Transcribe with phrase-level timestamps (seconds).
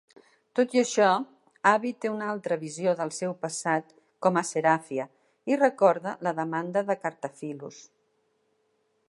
[0.59, 1.09] Tot i això,
[1.71, 3.93] Abby té una altra visió del seu passat
[4.27, 5.07] com a Seraphia
[5.53, 7.85] i recorda la demanda de Cartaphilus.